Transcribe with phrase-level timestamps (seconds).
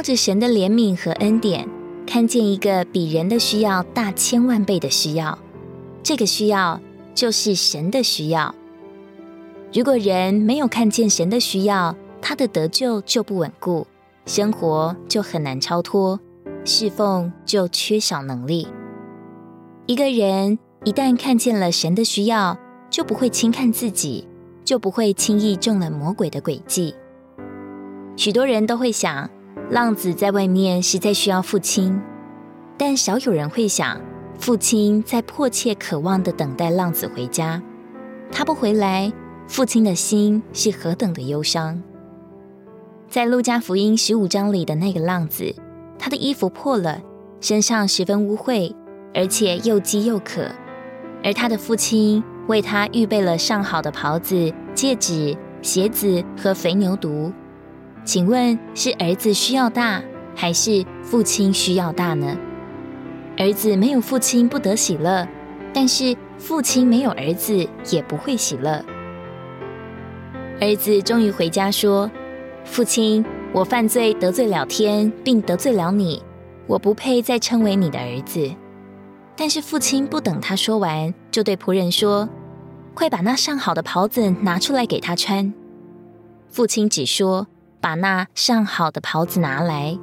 [0.00, 1.68] 靠着神的怜悯和恩典，
[2.06, 5.38] 看见一个比人的需要大千万倍的需要，
[6.02, 6.80] 这个需要
[7.14, 8.54] 就是神的需要。
[9.74, 13.86] 如果人没有看见神的需要，他的得救就不稳固，
[14.24, 16.18] 生活就很难超脱，
[16.64, 18.68] 侍奉就缺少能力。
[19.84, 22.58] 一个人一旦看见了神的需要，
[22.88, 24.26] 就不会轻看自己，
[24.64, 26.94] 就不会轻易中了魔鬼的诡计。
[28.16, 29.28] 许多人都会想，
[29.70, 32.02] 浪子在外面实在需要父亲，
[32.76, 34.00] 但少有人会想，
[34.36, 37.62] 父亲在迫切渴望地等待浪子回家，
[38.32, 39.12] 他不回来。
[39.46, 41.80] 父亲的心是何等的忧伤。
[43.08, 45.54] 在路加福音十五章里的那个浪子，
[45.98, 47.00] 他的衣服破了，
[47.40, 48.74] 身上十分污秽，
[49.14, 50.42] 而且又饥又渴。
[51.22, 57.32] 而他的父亲为他预备了上好的袍子、戒指、鞋子和肥牛犊。
[58.04, 60.02] 请问是儿子需要大，
[60.34, 62.36] 还是父亲需要大呢？
[63.36, 65.26] 儿子没有父亲不得喜乐，
[65.72, 68.84] 但是父亲没有儿子也不会喜乐。
[70.60, 72.10] 儿子终于回家说
[72.64, 76.22] ：“父亲，我犯罪得罪了天，并得罪了你，
[76.66, 78.50] 我不配再称为你的儿子。”
[79.36, 82.28] 但是父亲不等他说完，就对仆人说
[82.92, 85.54] ：“快把那上好的袍子拿出来给他穿。”
[86.50, 87.46] 父亲只说
[87.80, 89.98] ：“把那上好的袍子拿来。”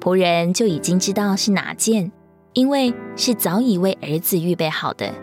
[0.00, 2.12] 仆人就已经知道是哪件，
[2.52, 5.14] 因为是早已为儿子预备好的。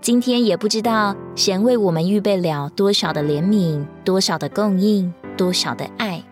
[0.00, 6.22] 今天也不知道神为我们预备了多少的怜悯，多少的供应，多少的爱，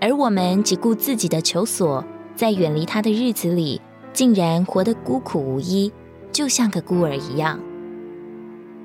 [0.00, 2.04] 而我们只顾自己的求索，
[2.36, 3.80] 在远离他的日子里，
[4.12, 5.92] 竟然活得孤苦无依，
[6.30, 7.58] 就像个孤儿一样。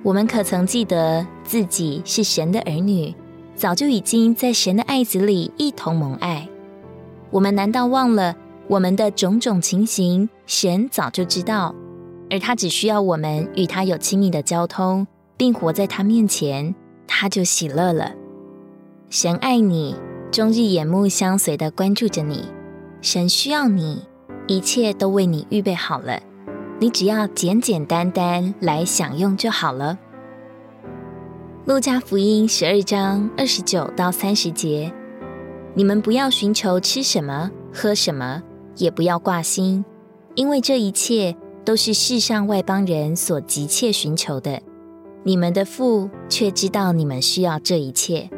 [0.01, 3.13] 我们可曾记得自己是神的儿女，
[3.57, 6.47] 早就已经在神的爱子里一同蒙爱？
[7.31, 8.35] 我们难道忘了
[8.67, 11.73] 我们的种种情形，神早就知道？
[12.29, 16.75] 而他只需要我们与他有亲密的交通，并活在他面前，
[17.07, 18.13] 他就喜乐了。
[19.09, 19.95] 神爱你，
[20.31, 22.45] 终日眼目相随的关注着你。
[23.01, 24.03] 神需要你，
[24.45, 26.21] 一切都为你预备好了，
[26.79, 29.97] 你只要简简单单来享用就好了。
[31.67, 34.89] 路加福音十二章二十九到三十节：
[35.73, 38.41] 你们不要寻求吃什么、喝什么，
[38.77, 39.83] 也不要挂心，
[40.35, 41.35] 因为这一切。
[41.65, 44.61] 都是世上外邦人所急切寻求的，
[45.23, 48.29] 你们的父却知道你们需要这一切。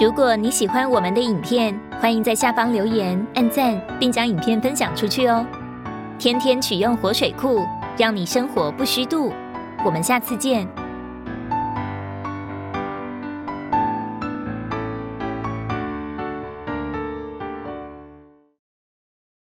[0.00, 5.44] 如果你喜欢我们的影片，欢迎在下方留言、按赞，并将影片分享出去哦。
[6.18, 7.60] 天天取用活水库，
[7.98, 9.32] 让你生活不虚度。
[9.84, 10.85] 我们下次见。